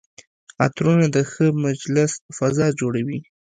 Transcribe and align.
عطرونه 0.63 1.05
د 1.15 1.17
ښه 1.31 1.45
مجلس 1.65 2.11
فضا 2.37 2.67
جوړوي. 2.79 3.19